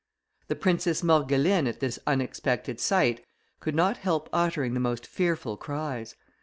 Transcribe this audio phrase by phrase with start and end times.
[0.47, 3.23] The princess Morgeline, at this unexpected sight,
[3.59, 6.15] could not help uttering the most fearful cries.